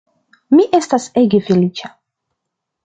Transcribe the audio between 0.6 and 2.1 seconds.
estas ege feliĉa!